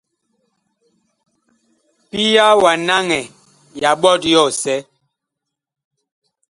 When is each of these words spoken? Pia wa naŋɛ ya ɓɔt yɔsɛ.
Pia 2.09 2.45
wa 2.61 2.71
naŋɛ 2.87 3.19
ya 3.81 3.89
ɓɔt 4.01 4.21
yɔsɛ. 4.33 4.75